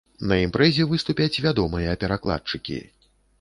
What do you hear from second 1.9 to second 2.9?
перакладчыкі.